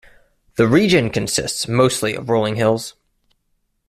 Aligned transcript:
The 0.55 0.67
region 0.67 1.11
consists 1.11 1.67
mostly 1.67 2.15
of 2.15 2.27
rolling 2.27 2.55
hills. 2.55 2.95